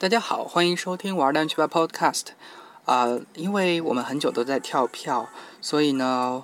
[0.00, 2.28] 大家好，欢迎收听玩蛋去吧 Podcast。
[2.86, 5.28] 啊，因为我们很久都在跳票，
[5.60, 6.42] 所以呢，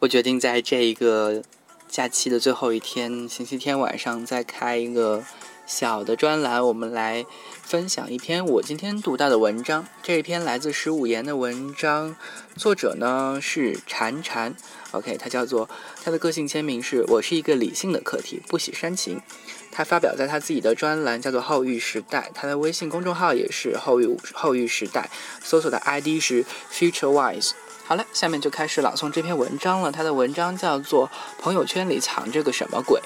[0.00, 1.42] 我决定在这一个
[1.88, 5.24] 假期的最后一天，星期天晚上再开一个
[5.64, 7.24] 小的专栏，我们来
[7.62, 9.86] 分享一篇我今天读到的文章。
[10.02, 12.14] 这一篇来自十五言的文章，
[12.54, 14.54] 作者呢是禅禅。
[14.92, 15.68] OK，他叫做
[16.04, 19.20] 他的个性签名是我是一个理性的客体，不喜煽情。
[19.70, 25.10] 他发表在他自己的专栏叫做后域时代，他的微信公众号也是后域后域时代，
[25.42, 27.52] 搜索的 ID 是 FutureWise。
[27.84, 29.90] 好了，下面就开始朗诵这篇文章了。
[29.90, 33.00] 他的文章叫做朋友圈里藏着个什么鬼。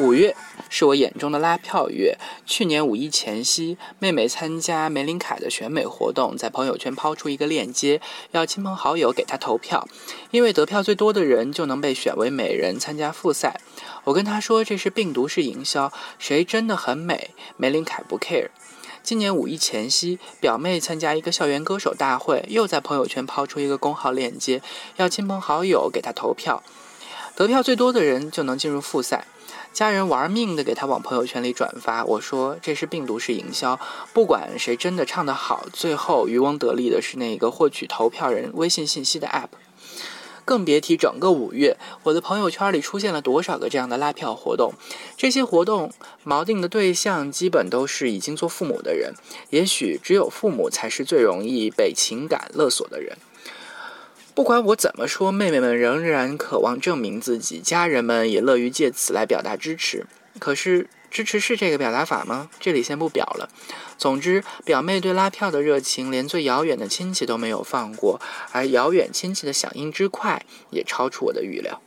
[0.00, 0.34] 五月
[0.70, 2.16] 是我眼中的拉票月。
[2.46, 8.00] 去年五一前夕，妹妹参加梅林凯的选美活动，在朋友圈抛出一个链接，
[8.30, 9.86] 要亲朋好友给她投票，
[10.30, 13.60] 因为得票最多的人就能被选为美人参加复赛。
[14.04, 18.48] 我跟她说这是病毒式营销，谁真的很美，梅林凯不 care。
[19.02, 24.62] 今年五一前夕，表妹参加一个校园歌手大会，又在朋友圈抛出一个公号链接，
[24.96, 26.62] 要亲朋好友给她投票，
[27.34, 29.26] 得票最多的人就能进入复赛。
[29.72, 33.78] 家人玩命的给他往朋友圈里转发，我说这是病毒式营销，
[34.12, 39.48] 不管谁真的唱得好，最后渔翁得利的是那个获取投票人微信信息的 app。
[40.44, 44.72] 更别提整个五月，我的朋友圈里出现了多少个这样的拉票活动。
[45.16, 45.92] 这些活动
[46.26, 49.14] 锚定的对象基本都是已经做父母的人，
[49.50, 53.16] 也许只有父母才是最容易被情感勒索的人。
[54.34, 60.06] 不管我怎么说，妹妹们仍然渴望证明自己，家人们也乐于借此来表达支持。
[60.38, 62.48] 可是，支持是这个表达法吗？
[62.60, 63.50] 这里先不表了。
[63.98, 68.20] 总之，表妹对拉票的热情，连最遥远的亲戚都没有放过，
[68.52, 71.82] 而遥远亲戚的响应之快，也超出我的预料。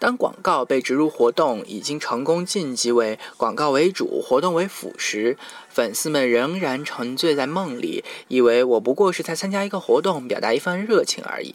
[0.00, 5.36] 当广告被植入活动已经成功晋级为广告为主，活动为辅时，
[5.68, 11.54] 粉丝们仍然沉醉在梦里，以为我不过是在参加一个活动，表达一番热情而已。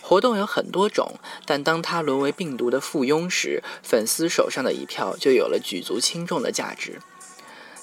[0.00, 7.00] 活动有很多种，但当它沦为病毒的附庸时，粉丝手上的一票就有了举足轻重的价值。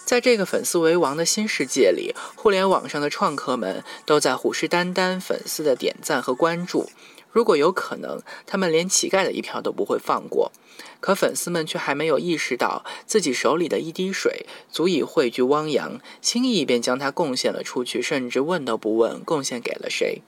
[0.03, 6.89] 在这个粉丝为王的新世界里，互联网上的创客们都在虎视眈眈粉丝的点赞和关注。
[7.31, 10.51] 如果有可能，他们连乞丐的一票都不会放过。
[10.99, 20.21] 可粉丝们却还没有意识到，自己手里的一滴水足以汇聚汪洋，轻易便将它贡献了出去，甚至问都不问贡献给了谁。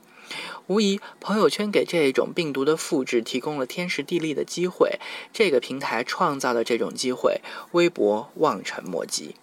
[0.67, 4.97] 无疑，朋友圈给这种病毒的复制提供了天时地利的机会。
[5.33, 7.41] 这个平台创造了这种机会，
[7.73, 9.35] 微博望尘莫及。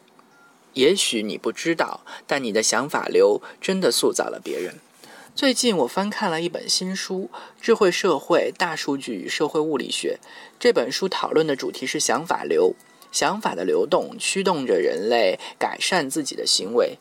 [0.73, 4.77] 也许你不知道，但你的想法流真的塑造了别人。
[5.41, 7.31] 最近我翻看了一本新书
[7.63, 10.19] 《智慧社会：大数据与社会物理学》。
[10.59, 12.75] 这本书讨论的主题是想法流，
[13.11, 16.99] 想法的流动驱动着人类改善自己的行为。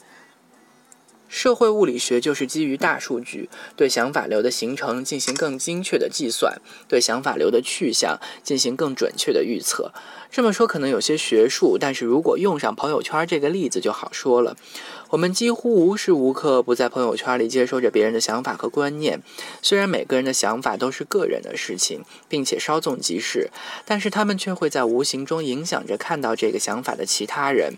[1.28, 9.92] 社会物理学就是基于大数据对想法流的形成进行更精确的计算，对想法流的去向进行更准确的预测。
[10.32, 14.56] 这么说可能有些学术，但是如果用上朋友圈这个例子就好说了。
[15.10, 19.24] 我们几乎无时无刻不在朋友圈里接收着别人的想法和观念。
[19.60, 23.50] 虽然每个人的想法都是个人的事情，并且稍纵即逝，
[23.86, 27.74] 但是他们却会在无形中影响着看到这个想法的其他人。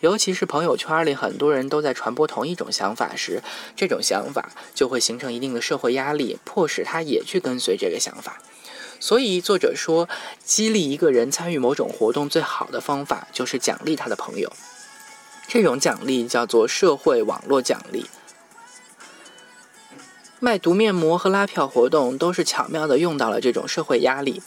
[0.00, 3.42] 尤其是朋友圈里很多人都在传播同一种想法时，
[3.74, 8.42] 这种想法就会形成一定的社会压力，迫使他也去跟随这个想法。
[9.00, 10.06] 所以，作者说，
[10.44, 14.52] 激励一个人参与某种活动最好的方法就是奖励他的朋友。
[15.46, 18.06] 这种奖励叫做社会网络奖励。
[20.40, 24.42] 卖毒面膜和拉票活动都是巧妙地用到了这种社会压力。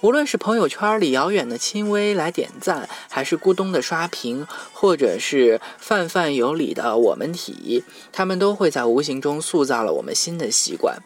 [0.00, 10.98] 无论是朋友圈里遥远的亲微来点赞，还是咕咚的刷屏，或者是泛泛有礼的我们体，他们都会在无形中塑造了我们新的习惯。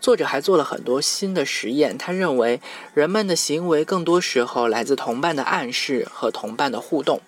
[0.00, 2.62] 作者还做了很多新的实验，他认为
[2.94, 7.20] 人们的行为更多时候来自同伴的暗示和同伴的互动。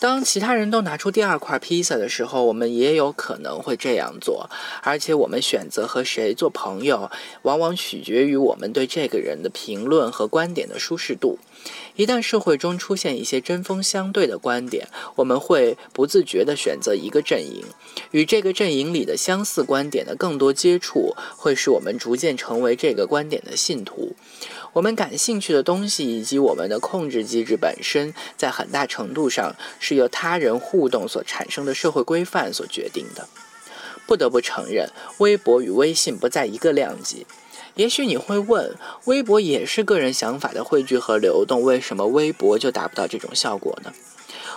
[0.00, 4.48] 当其他人都拿出第二块披萨的时候，我们也有可能会这样做。
[4.82, 7.10] 而且，我们选择和谁做朋友，
[7.42, 11.38] 往往取决于我们对这个人的评论和观点的舒适度。
[11.96, 14.86] 一旦社会中出现一些针锋相对的观点，
[15.16, 17.64] 我们会不自觉地选择一个阵营。
[18.12, 24.14] 与这个阵营里的相似观点的更多接触，会使我们逐渐成为这个观点的信徒。
[24.74, 33.28] 我们感兴趣的东西以及我们的控制机制本身，在很大程度上是由他人互动所产生的社会规范所决定的。
[34.06, 37.26] 不得不承认，微博与微信不在一个量级。
[37.74, 38.74] 也许你会问，
[39.04, 43.92] 微博也是个人想法的汇聚和流动，为什么微博就达不到这种效果呢？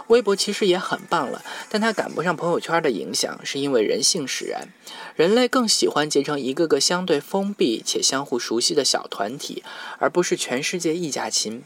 [0.07, 4.67] 微博其实也很棒了，但它赶不上朋友圈的影响，是因为人性使然。
[5.15, 9.63] 人类更喜欢结成一个个相对封闭且相互熟悉的小团体，
[9.99, 11.63] 而不是全世界一家亲。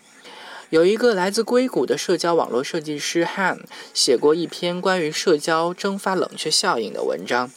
[0.71, 3.59] 有一个来自硅谷的社交网络设计师 Han
[3.93, 7.51] 写过一篇关于社交蒸发冷却效应的文章。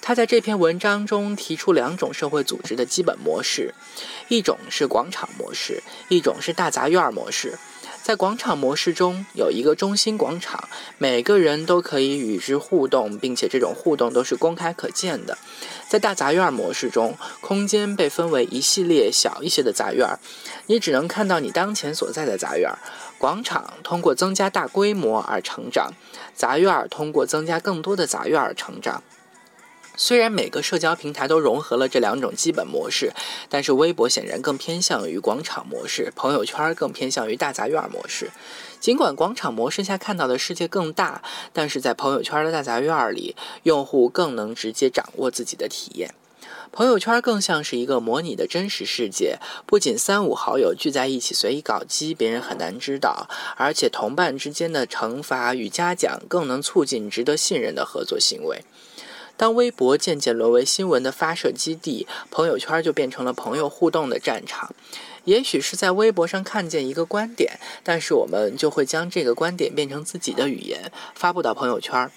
[0.00, 3.74] 他在这篇文章中提出两种社会组织的基本模式，
[4.28, 7.58] 一种是广场模式，一种是大杂院模式。
[8.02, 10.68] 在广场模式中，有一个中心广场，
[10.98, 15.38] 每个人都可以与之互动，并且这种互动都是公开可见的。
[15.88, 20.18] 在大杂院模式中，空间被分为一系列小一些的杂院，
[20.66, 22.68] 你只能看到你当前所在的杂院。
[23.18, 25.92] 广场通过增加大规模而成长，
[26.34, 29.00] 杂院通过增加更多的杂院而成长。
[29.96, 33.12] 虽然每个社交平台都融合了这两种基本模式，
[33.48, 38.30] 但是微博显然更偏向于广场模式，朋友圈更偏向于大杂院模式。
[38.80, 41.22] 尽管广场模式下看到的世界更大，
[41.52, 46.14] 但是在朋友圈的大杂院里，用户更能直接掌握自己的体验。
[46.72, 58.64] 朋友圈更像是一个模拟的真实世界，不仅三五好友聚在一起随意搞基，别人很难知道，而且同伴之间的惩罚与嘉奖更能促进值得信任的合作行为。
[59.42, 64.72] 当微博渐渐沦为新闻的发射基地，朋友圈就变成了朋友互动的战场。
[65.24, 72.08] 也许是在微博上看见一个观点，但是我们就会将这个观点变成自己的语言，发布到朋友圈。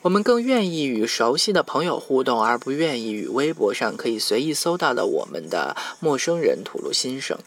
[0.00, 7.38] 我们更愿意与熟悉的朋友互动，而不愿意与微博上可以随意搜到的我们的陌生人吐露心声。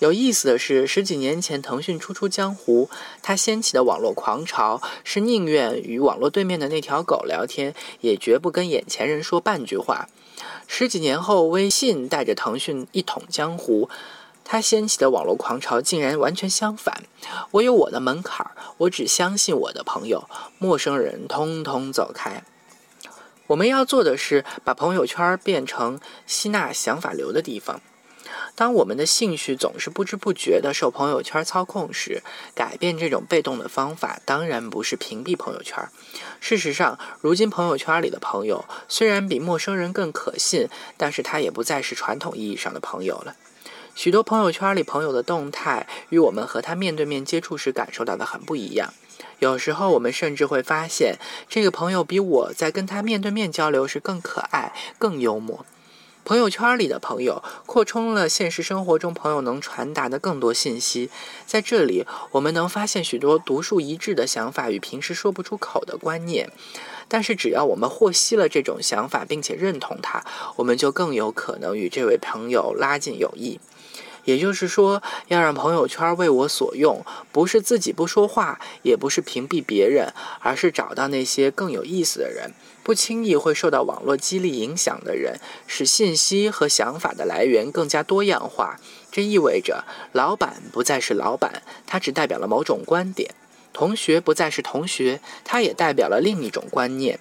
[0.00, 2.90] 有意思的是，十几年前腾讯初出江湖，
[3.22, 10.08] 它掀起的网络狂潮是宁愿与网络对面的那条狗聊天，也绝不跟眼前人说半句话。
[10.66, 13.88] 十几年后，微信带着腾讯一统江湖，
[14.44, 17.04] 它掀起的网络狂潮竟然完全相反。
[17.52, 22.42] 我有我的门槛，我只相信我的朋友，陌生人通通走开。
[23.46, 27.80] 我们要做的是把朋友圈变成吸纳想法流的地方。
[28.54, 32.22] 当我们的兴趣总是不知不觉地受朋友圈操控时，
[32.54, 35.88] 改变这种被动的方法当然不是屏蔽朋友圈。
[36.40, 43.34] 事实上，如今朋友圈里的朋友虽然比陌生人更可信，但是他也不再是传统意义上的朋友了。
[43.94, 48.92] 许多朋友圈里朋友的动态与我们和他面对面接触时感受到的很不一样。
[49.38, 51.16] 有时候我们甚至会发现，
[51.48, 55.64] 这个朋友比我在跟他面对面交流时更可爱、更幽默。
[56.24, 61.10] 朋友圈里的朋友扩充了现实生活中朋友能传达的更多信息，
[61.46, 66.50] 在这里我们能发现许多独树一帜的想法与平时说不出口的观念。
[67.08, 70.24] 但是只要我们获悉了这种想法并且认同它，
[70.56, 73.60] 我们就更有可能与这位朋友拉近友谊。
[74.24, 82.52] 也就是说，要让朋友圈为我所用，不是自己不说话，也不是屏蔽别人，而是找到那些更有意思的人。
[82.82, 88.78] 不轻易会受到网络激励影响的人，使信息和想法的来源更加多样化。
[89.10, 93.30] 这意味着，老板不再是老板，他只代表了某种观点；
[93.72, 97.16] 同学不再是同学，他也代表了另一种观念；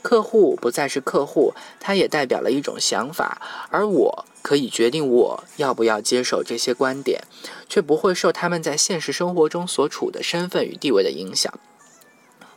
[0.00, 3.42] 客户不再是客户，他也代表了一种想法。
[3.70, 7.22] 而我可以决定我要不要接受这些观点，
[7.68, 11.52] 却不会受他们在现实生活中所处的身份与地位的影响。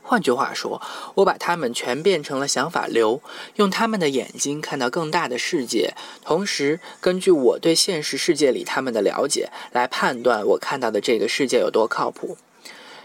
[0.06, 0.82] 换句话说，
[1.16, 3.22] 我把他们全变成了想法流，
[3.56, 12.38] 用他们的眼睛看到更大的世界，同时根据我对现实世界里他们的了解来判断我看到的这个世界有多靠谱。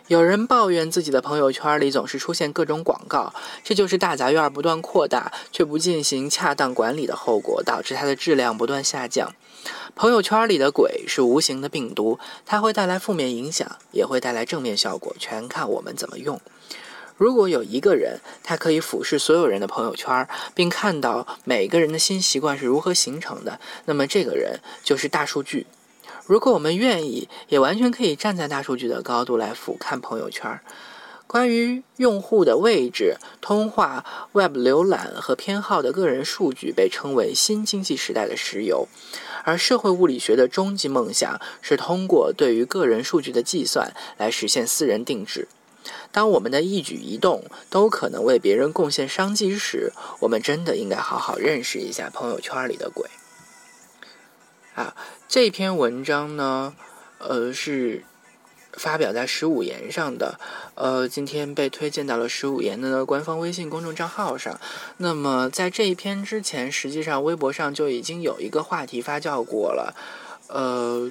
[0.09, 9.35] 有人抱怨自己的朋友圈里总是出现各种广告，这就是大杂院不断扩大却不进行恰当管理的后果，导致它的质量不断下降。
[9.95, 16.41] 朋友圈里的鬼是无形的病毒，它会带来负面影响，也会带来正面效果，全看我们怎么用。
[17.19, 25.67] 如果有一个人，他可以俯视所有人的朋友圈，并看到每个人的新习惯是如何形成的，那么这个人就是大数据。
[26.29, 30.61] 如果我们愿意，也完全可以站在大数据的高度来俯瞰朋友圈。
[31.27, 38.89] 关于用户的位置、通话、Web 浏览和偏好的个人数据，被称为新经济时代的石油。
[39.43, 45.49] 而社会物理学的终极梦想是通过对于个人数据的计算来实现私人定制。
[46.13, 53.09] 当我们的一举一动都可能为别人贡献商机时，我们真的应该好好认识一下朋友圈里的鬼。
[54.79, 54.95] 啊，
[55.27, 56.73] 这篇文章呢，
[57.19, 58.05] 呃，是
[58.75, 60.39] 发表在十五言上的，
[60.77, 64.61] 呃，今天被推荐到了十五言的官方微信公众账号上。
[64.99, 69.97] 那么在这一篇之前，实际上微博上就已经有一个话题发酵过了，
[70.47, 71.11] 呃。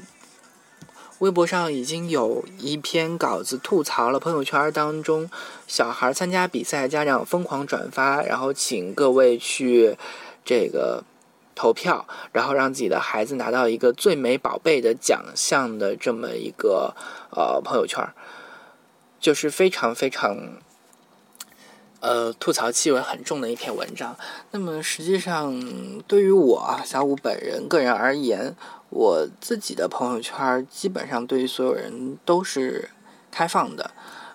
[1.19, 5.27] 微博上已经有一篇稿子吐槽了朋友圈当中
[5.65, 9.97] 小孩参加比赛，家长疯狂转发，然后请各位去
[10.45, 11.03] 这个
[11.57, 16.95] 投票，然后让自己的孩子拿到一个最美宝贝的奖项的这么一个
[17.31, 18.07] 呃朋友圈，
[19.19, 20.37] 就是非常非常。
[21.99, 24.15] 呃，吐槽气味很重的一篇文章。
[24.51, 25.51] 那么实际上，
[26.07, 28.55] 对于我小五本人个人而言，
[28.91, 32.91] 我自己的朋友圈基本上对于所有人都是
[33.31, 33.89] 开放的。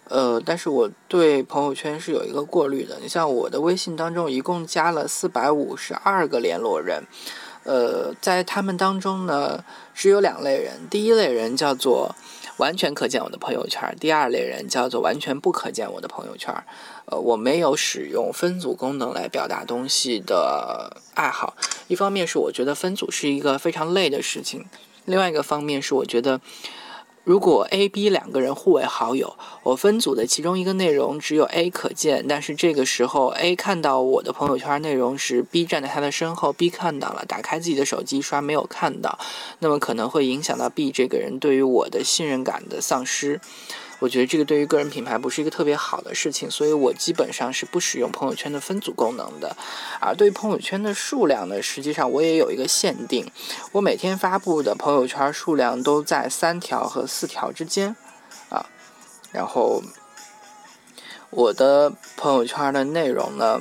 [0.09, 2.99] 呃，但是我对朋友圈是有一个过滤的。
[3.00, 7.04] 你像我的微信当中，一共加了四百五十二个联络人。
[7.64, 10.87] 呃，在他们当中呢，只有两类人。
[10.90, 12.14] 第一类人叫做
[12.59, 16.52] 完全可见我的朋友圈，第二类人叫做完全不可见我的朋友圈。
[17.06, 21.54] 呃，我没有使用分组功能来表达东西的爱好。
[21.87, 24.66] 一方面是我觉得分组是一个非常累的事情，
[25.04, 26.40] 另外一个方面是我觉得。
[27.25, 39.17] 如果 A、B 两个人互为好友，我分组的其中一个内容只有 A 可见，但是这个时候 A 看到我的朋友圈内容时，B 站在他的身后，B 看到了，打开自己的手机刷没有看到，
[39.61, 43.41] 那么可能会影响到 B 这个人对于我的信任感的丧失。
[44.02, 49.56] 我觉得这个对于个人品牌不是一个特别好的事情，所以我基本上是不使用朋友圈的分组功能的。
[50.00, 53.30] 而对于朋友圈的数量呢，实际上我也有一个限定，
[53.71, 57.94] 我每天发布的朋友圈数量都在三条和四条之间
[58.49, 58.66] 啊。
[59.30, 59.80] 然后
[61.30, 63.61] 我的朋友圈的内容呢，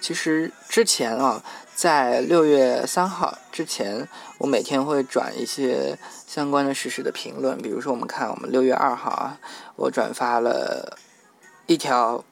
[0.00, 1.40] 其实之前啊。
[1.76, 5.98] 在六月三号之前，我每天会转一些
[6.36, 7.56] 相关的实时的评论。
[7.56, 9.40] 比如说，我们看我们六月二号啊，
[9.76, 10.98] 我转发了
[11.64, 12.22] 一条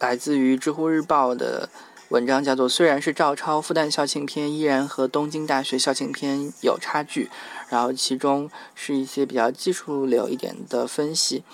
[0.00, 1.68] 来自于知乎日报的
[2.08, 7.30] 文章，叫做“虽然是照抄复旦校庆片，依然和东京大学校庆片有差距”。
[7.70, 11.44] 然后其中是一些比较技术流一点的分析。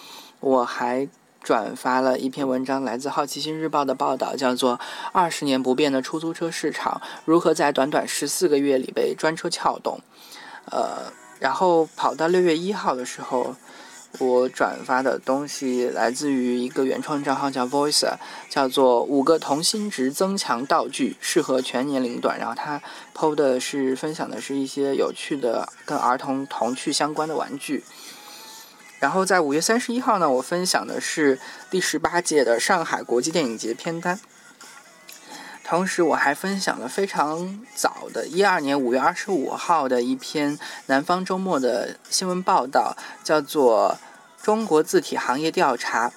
[0.40, 1.06] 我还。
[1.44, 4.78] 转发了一篇文章，来自《好奇心日报》的报道，叫做
[5.12, 9.98] 《二十年不变的出租车市场如何在短短十四个月里被专车撬动》。
[10.70, 13.54] 呃，然后跑到六月一号的时候，
[14.18, 18.14] 我转发的东西来自于一个原创账号叫 Voice，
[18.48, 22.38] 叫做“五个同心值增强道具，适合全年龄段”。
[22.40, 22.80] 然后他
[23.14, 27.84] PO 的是分享的是一些有趣的跟儿童童趣相关的玩具。
[29.00, 31.38] 然后在五月三十一号呢，我分享的是
[31.70, 34.18] 第十八届的上海国际电影节片单。
[35.64, 42.94] 同时，我还分享了非常早的一二年五月二十五号的一篇南方周末的新闻报道，
[43.24, 43.98] 叫做
[44.44, 46.10] 《中国字体行业调查》。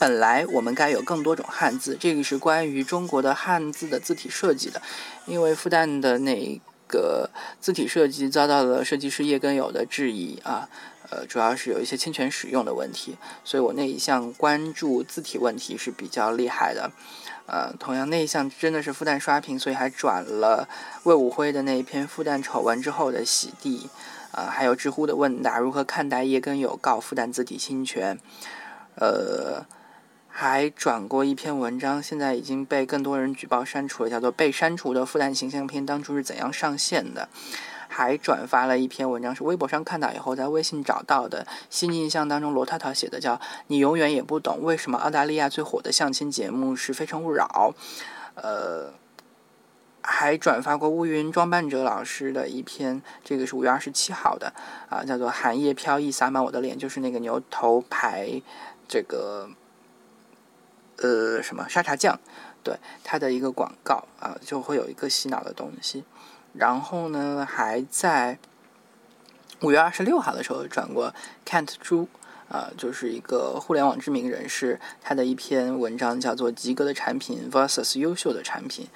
[0.00, 4.80] 本来我们该有更多种汉字，这个是关于中国的汉字的字体设计的，
[5.26, 7.28] 因为复旦的那个
[7.60, 10.70] 字体设计遭到了设计师叶根友的质疑啊。
[11.08, 16.90] 呃，主要是有一些侵权使用的问题，所以我那一项关注字体问题是比较厉害的。
[17.46, 20.68] 呃，同样那一项真的是复旦刷屏，所以还转了
[21.04, 23.88] 魏武辉的那一篇复旦丑闻之后的洗地。
[24.32, 28.18] 呃，还有知乎的问答，如何看待叶根友告复旦字体侵权？
[28.96, 29.64] 呃，
[30.28, 37.28] 还转过一篇文章，现在已经被更多人举报删除了，叫做《被删除的复旦形象片当初是怎样上线的》。
[37.96, 41.46] 还转发了一篇文章，是微博上看到以后，在微信找到的。
[41.70, 47.72] 新印象当中，罗涛涛写的叫“你永远也不懂为什么澳大利亚最火的相亲节目是《非诚勿扰》”。
[48.36, 48.92] 呃，
[50.02, 54.52] 还转发过乌云装扮者老师的一篇，这个是五月二十七号的
[54.90, 58.42] 啊，叫做“寒夜飘逸洒满我的脸”，就是那个牛头牌
[58.86, 59.48] 这个
[60.98, 62.20] 呃什么沙茶酱，
[62.62, 66.04] 对它的一个广告啊，就会有一个洗脑的东西。
[66.58, 68.38] 然后呢，还在
[69.60, 71.14] 五月二十六号的时候转过
[71.46, 72.08] Kent 朱，
[72.48, 78.86] 啊，就是一个互联网知名人士，他的一篇文章叫做《及格的产品 vs 优秀的产品》。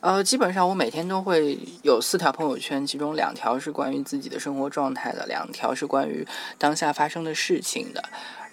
[0.00, 8.02] 呃，基本上我每天都会有四条朋友圈，其中两条是关于自己的生活状态的，两条是关于当下发生的事情的。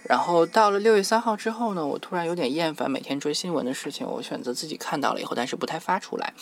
[0.03, 6.33] 然后到了六月三号之后呢，我突然有点厌烦每天追新闻的事情，我选择自己看到了以后，但是不太发出来。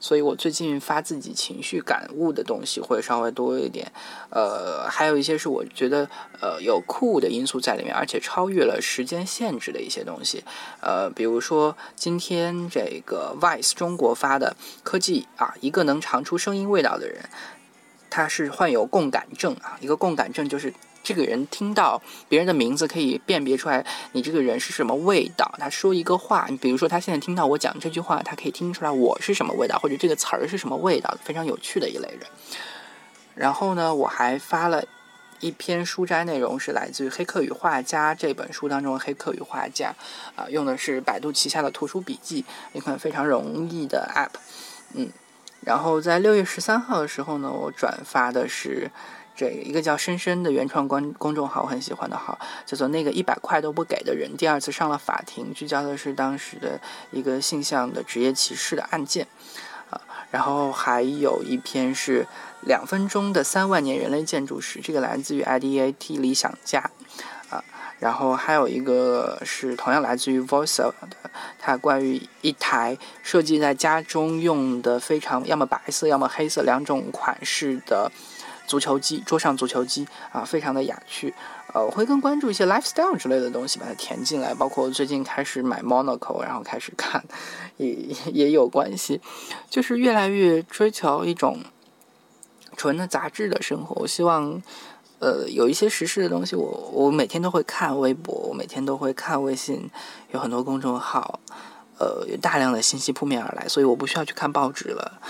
[0.00, 3.90] 所以我最近发自己情绪感悟的东西会稍微多一点，
[4.30, 6.08] 呃，还有一些是我觉得
[6.40, 10.44] 呃有酷的因素在里面，而且超越了时间限制的一些东西，
[10.80, 17.28] 呃，比如说今天这个 Vice 中国发的科技啊，一个能尝出声音味道的人，
[18.10, 20.72] 他是患有共感症啊，一个共感症就是。
[21.08, 21.98] 这个人听到
[22.28, 25.50] 别人的名字，可以辨别出来你这个人是什么味道。
[25.58, 32.20] 他说一个话，你比如说他现在听到我讲这句话，他可以听出来我是什么味道，或者这个词儿是什么味道，非常有趣的一类人。
[33.34, 34.84] 然后呢，我还发了
[35.40, 39.94] 一篇书斋内容，是来自于《黑客与画家》这本书当中的《黑客与画家》，
[40.38, 44.38] 啊，用的是百度旗下的图书笔记，一款非常容易的 App，
[44.92, 45.08] 嗯。
[45.64, 48.88] 然后在六月十三号的时候呢，我转发的是
[49.38, 56.80] 这一个叫“深深”的原创公公众号，我很喜欢的号，叫做“那个一百块都不给的人”，第二次上了法庭，聚焦的是当时的
[57.12, 59.28] 一个性向的职业歧视的案件，
[59.90, 60.00] 啊，
[60.32, 62.26] 然后还有一篇是
[62.62, 66.90] 两分钟的三万年人类建筑史，这个来自于 IDAT 理想家。
[67.48, 67.62] 啊
[68.00, 70.94] 然后还有一个是同样来自于 Voice 的，
[71.58, 78.12] 它关于一台设计在家中用的非常要么白色要么黑色两种款式的
[78.68, 81.34] 足球机，桌上足球机啊，非常的雅趣。
[81.74, 87.24] 呃，我会更关注一些 lifestyle 之类的东西，把它填进来，包括最近开始买 Monaco，然后开始看，
[87.78, 87.92] 也
[88.32, 89.20] 也有关系，
[89.68, 91.58] 就是越来越追求一种
[92.76, 93.96] 纯的杂志的生活。
[94.02, 94.62] 我希望。
[95.20, 99.90] 呃，有一些时事的东西，我我每天都会看微博，我每天都会看微信，
[100.30, 101.40] 有很多公众号，
[101.98, 105.20] 呃，有大量的信息扑面而来，所以我不需要去看报纸了，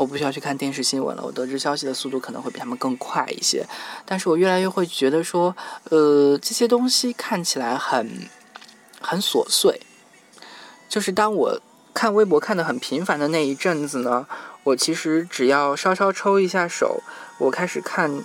[0.00, 3.66] 我不需要去看电视新闻了，我得知消息的速度可能会比他们更快一些。
[4.06, 5.54] 但是我越来越会觉得说，
[5.90, 8.26] 呃，这些东西看起来很
[8.98, 9.82] 很琐碎，
[10.88, 11.60] 就是当我
[11.92, 14.26] 看微博看的很频繁的那一阵子呢，
[14.64, 17.02] 我其实只要稍稍抽一下手，
[17.38, 18.22] 我开始看。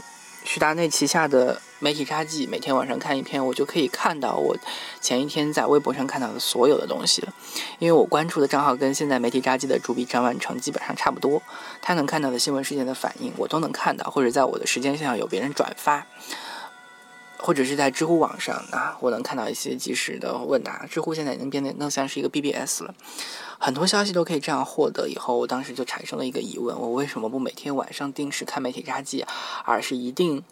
[0.48, 4.58] 徐达内旗下的媒体札记，每天晚上看一篇，我就可以看到我
[5.00, 7.32] 前一天在微博上看到的所有的东西了。
[7.78, 11.44] 因为我关注的账号跟现在媒体札记的主笔张万成基本上差不多，
[11.84, 16.08] 他能看到的新闻事件的反应，我都能看到，或者在我的时间线上有别人转发，
[17.38, 20.88] 或者是在知乎网上啊，我能看到一些及时的问答。
[20.90, 22.96] 知乎现在已经变得更像是一个 BBS 了，
[23.60, 25.08] 很多消息都可以这样获得。
[25.08, 29.24] 以后我当时就产生了一个疑问：我为什么不每天晚上定时看媒体札记，
[29.66, 30.44] 而是一定？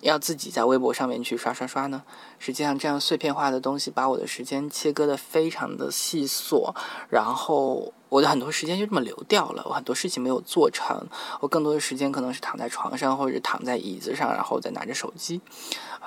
[0.00, 2.02] 要自己在微博上面去刷刷刷呢？
[2.38, 6.72] 实际上，这样碎片化的东西把我的时间切割的非常的细琐，
[7.08, 9.62] 然后我的很多时间就这么流掉了。
[9.66, 11.06] 我很多事情没有做成，
[11.40, 15.40] 我更多的时间可能是躺在床上或者躺在椅子上，然后再拿着手机。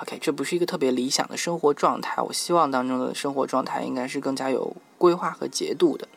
[0.00, 2.20] OK，这不是一个特别理想的生活状态。
[2.22, 6.08] 我希望当中的生活状态应该是更加有规划和节度的。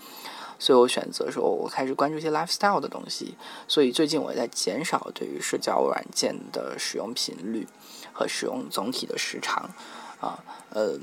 [0.66, 3.36] 所以我选择说，我开始关注一些 lifestyle 的东西。
[3.68, 7.68] 所以最近我在减少对于社交软件的使用频率
[8.12, 9.70] 和使用总体的时长，
[10.20, 11.00] 啊，呃。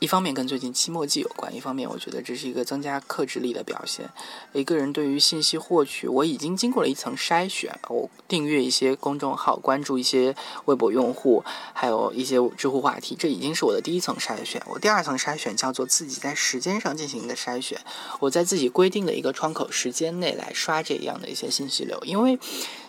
[0.00, 4.08] 一方面跟最近期末季有关，一方面我觉得这是一个增加克制力的表现。
[4.52, 14.62] 一个人对于信息获取，我已经经过了一层筛选，我订阅一些公众号，关注一些微博用户，还有一些知乎话题，这已经是我的第一层筛选。
[14.66, 17.80] 我第二层筛选叫做自己在时间上进行一个筛选，
[18.20, 22.38] 我在自己规定的一个窗口时间内来刷这样的一些信息流，因为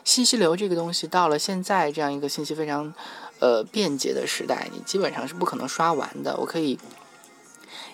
[0.03, 2.93] 信息流这个东西到了现在这样一个信息非常
[3.39, 6.37] 呃便捷的时代，你基本上是不可能刷完的。
[6.37, 6.77] 我可以。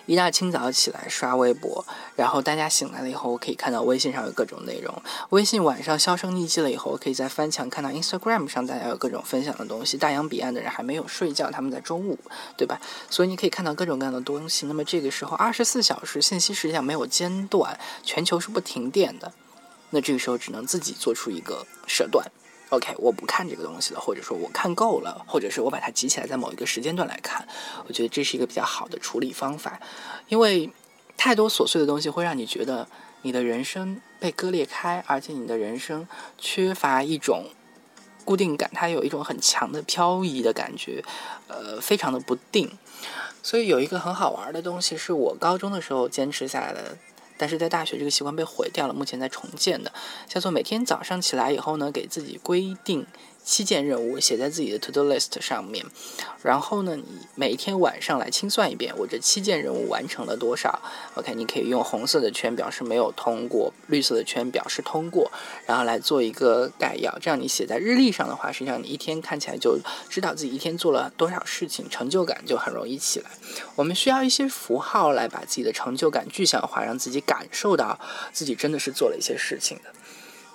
[0.06, 5.02] 一大清早起来刷微博，然后大家醒来了以后，我可以看到微信上有各种内容。
[5.30, 9.98] 微信晚上销声匿迹了以后，我可以在翻墙看到 Instagram 上大家有各种分享的东西。
[9.98, 12.16] 大洋彼岸的人还没有睡觉，他们在中午，
[12.56, 12.80] 对吧？
[13.10, 14.66] 所以你可以看到各种各样的东西。
[14.66, 19.32] 那么这个时候，二十四小时信息实际上没有间断，全球是不停电的。
[19.90, 22.24] 那这个时候只能自己做出一个舍断。
[22.70, 27.46] OK，我不看这个东西了，或者说我看够了，或者是我把它集起来，在某一个时间段来看，
[27.86, 29.80] 我觉得这是一个比较好的处理方法。
[30.28, 30.68] 因为
[31.16, 32.88] 太多琐碎的东西会让你觉得
[33.22, 37.44] 你的人生被割裂开，而且你的人生缺乏一种
[38.24, 41.04] 固定感，它有一种很强的漂移的感觉，
[41.46, 42.76] 呃，非常的不定。
[43.44, 46.98] 所以有一个很好玩的东西，是我高中的时候坚持下来的。
[47.36, 49.92] 但是在大学这个习惯被毁掉了，目前在重建的，
[50.26, 53.06] 叫做每天早上起来以后呢，给自己规定。
[53.46, 55.86] 七件任务写在自己的 to do list 上面，
[56.42, 57.04] 然后呢，你
[57.36, 60.82] 每天晚上来清算一遍，我这七件任务完成了多少
[61.14, 65.30] ？OK，你可以用红色的圈表示没有通过，绿色的圈表示通过，
[65.64, 67.16] 然后来做一个概要。
[67.20, 69.78] 这样你写在日历上的话，实际上你一天看起来就
[70.10, 73.30] 知道自己一天做了多少事情，成就感就很容易起来。
[73.76, 78.00] 我们需要一些符号来把自己的成就感具象化，让自己感受到
[78.32, 79.90] 自己真的是做了一些事情的。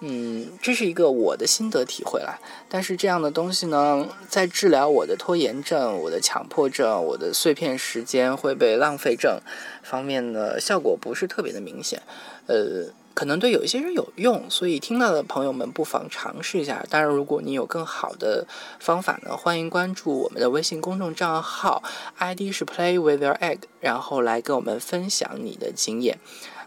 [0.04, 2.40] 嗯，这是一个我的心得体会啦。
[2.68, 9.40] 但是这样的东西呢，在治疗我的拖延症、我的强迫症、我的碎片时间会被浪费症
[9.84, 12.02] 方面的效果不是特别的明显。
[12.48, 16.84] 呃，可能对有一些人有用，所以听到的朋友们不妨尝试一下。
[16.90, 18.48] 当然，如果你有更好的
[18.80, 21.84] 方法呢，欢迎关注我们的微信公众账号
[22.18, 26.18] ，ID 是 Play with your egg，然后来跟我们分享你的经验。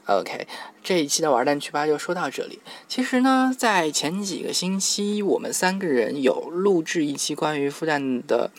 [0.07, 0.47] OK，
[0.83, 2.61] 这一期的玩蛋去吧就说到这里。
[2.87, 8.51] 其实呢，在前几个星期，我们三个人有录制一期关于复旦的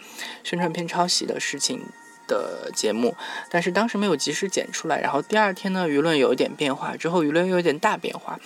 [0.43, 1.81] 宣传片抄袭的事情
[2.27, 3.15] 的节目，
[3.51, 4.99] 但是当时没有及时剪出来。
[4.99, 8.39] 然后第二天呢，舆论有一点变化，之后舆论又有点大变化。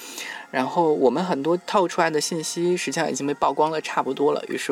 [0.51, 4.43] 然后我们很多透出来的信息，实际上已经被曝光的差不多了。
[4.47, 4.71] 于是，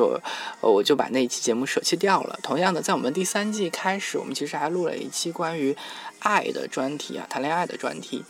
[0.62, 2.40] 呃，我就把那一期节目舍弃掉了。
[2.42, 5.76] 同样的，在我们第三季开始，我们其实还录了一期关于
[6.20, 8.24] 爱的专题啊，谈恋爱的专题。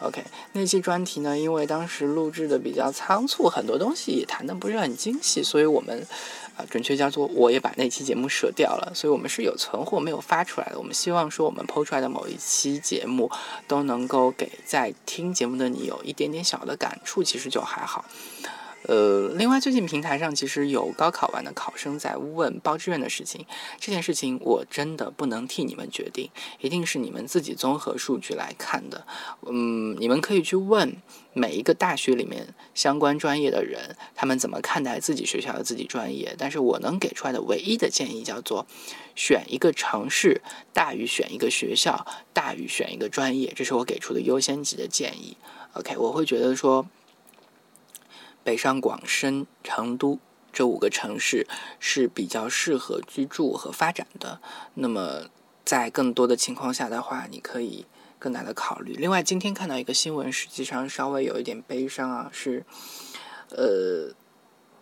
[0.00, 6.06] OK，那期专题呢，因为当时录制的比较仓促，很多东西也谈的不是很精细，所以我们。
[6.56, 10.78] 啊，准确叫做我也把那期节目舍掉了，所以我们是有存货没有发出来的。
[10.78, 13.30] 我们希望说我们抛出来的某一期节目
[13.66, 18.04] 都能够给在听节目的你有一点点小的感触，其实就还好。
[18.86, 23.46] 呃，另外最近平台上其实有高考完的考生在问报志愿的事情，
[23.80, 26.28] 这件事情我真的不能替你们决定，
[26.60, 29.06] 一定是你们自己综合数据来看的。
[29.46, 30.96] 嗯，你们可以去问
[31.32, 36.34] 每一个大学里面相关专业的人，他们怎么看待自己学校的自己专业。
[36.36, 38.66] 但是我能给出来的唯一的建议叫做，
[39.14, 40.42] 选一个城市
[40.74, 45.38] 大于选一个学校大于选一个专业，这是我给出的优先级的建议。
[45.72, 46.86] OK，我会觉得说。
[48.44, 50.20] 北上广深成都
[50.52, 51.48] 这五个城市
[51.80, 54.40] 是比较适合居住和发展的。
[54.74, 55.30] 那么，
[55.64, 57.86] 在更多的情况下的话，你可以
[58.18, 58.92] 更大的考虑。
[58.92, 62.64] 另外，今天看到一个新闻，实际上稍微有一点悲伤啊，是，
[63.50, 64.14] 呃。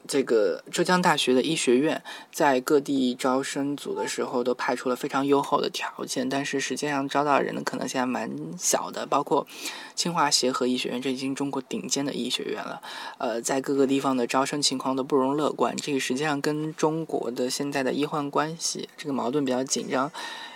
[0.09, 9.07] 这个浙江大学的医学院在各地招生组的时候都派出了非常优厚的条件，但是实际上招到人的可能性还蛮小的。
[9.07, 9.47] 包括
[9.95, 12.83] 清华协和医学院，这已经中国顶尖的医学院了。
[13.19, 20.11] 呃，在各个地方的招生情况都不容乐观，这个实际上跟中国的现在的医患关系这个矛盾比较紧张，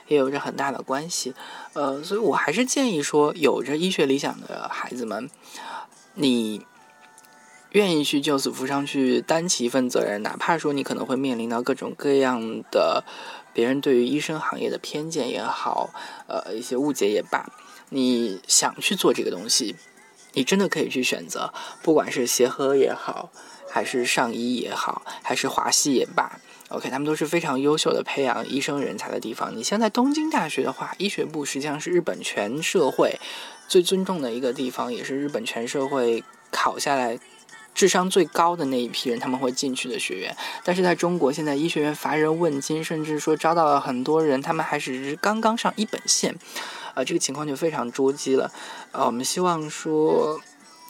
[0.09, 1.35] 也有着很大的关系。
[1.75, 5.31] 呃，所以我还是建议说，有着医学理想的孩子们，
[6.15, 6.67] 你。
[7.77, 13.05] 愿意去救死扶伤，去担起一份责任，哪怕说你可能会面临到各种各样的
[13.53, 15.91] 别人对于医生行业的偏见也好，
[16.27, 17.53] 呃，一些误解也罢，
[17.91, 19.77] 你想去做这个东西，
[20.33, 23.29] 你真的可以去选择，不管是协和也好，
[23.69, 29.55] 还是上医也好，还是华西也罢，OK，他们都是非常优秀的培养医生人才的地方。
[29.55, 33.21] 你像在东京大学的话，医学部实际上是日本全社会
[33.69, 37.19] 最尊重的一个地方，也是日本全社会考下来。
[37.77, 40.35] 智商最高的那一批人，他们会进去的学院，
[40.65, 46.35] 但是在中国现在医学院乏人问津，甚至说招到了很多人，他们还是刚刚上一本线，
[46.95, 48.51] 啊，这个情况就非常捉急了，
[48.93, 50.41] 啊，我们希望说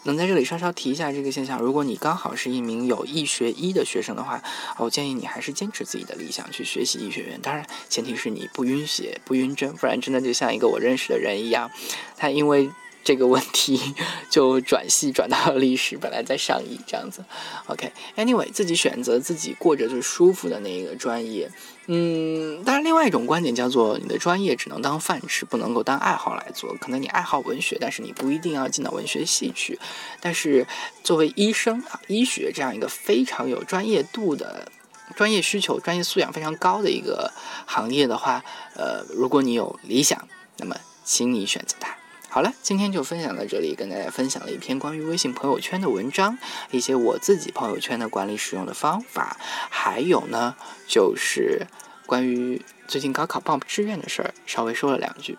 [0.04, 1.58] 能在这里稍稍提一下这个现象。
[1.58, 4.40] 如果你刚好是一名有医学医的学生的话，
[4.78, 11.68] 我建议你还是坚持自己的理想去学习医学院，当然前提是你不晕血不晕针，不然真的就像一个我认识的人一样，
[12.16, 12.70] 他因为。
[13.06, 13.94] 这个问题
[14.28, 17.24] 就转系转到了历史，本来在上译这样子。
[17.66, 21.48] OK，Anyway，自己选择自己过着最舒服的那一个专业。
[21.86, 26.74] 嗯，当然，另外一种观点叫做你的专业只能当饭吃，不能够当爱好来做。
[26.80, 29.78] 可能你爱好文学，但是你不一定要进到文学系去。
[30.20, 30.66] 但是
[31.04, 34.66] 作为医生啊，医学这样一个非常有专业度的、
[35.14, 37.32] 专业需求、专业素养非常高的一个
[37.66, 38.42] 行业的话，
[38.74, 41.96] 呃，如果你有理想，那么请你选择它。
[42.36, 46.36] 好了，今天就分享到这里，跟大家分享了一篇关于微信朋友圈的文章，
[46.70, 49.38] 一些我自己朋友圈的管理使用的方法，
[49.70, 50.54] 还有呢，
[50.86, 51.66] 就是
[52.04, 55.38] 关于最近高考报志愿的事儿，稍微说了两句。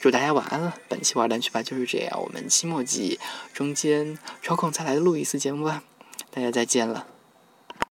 [0.00, 3.20] 祝大家晚安了，本期玩单曲吧就是这样，我们期末季
[3.52, 5.82] 中间抽空再来录一次节目吧，
[6.30, 7.06] 大家再见了。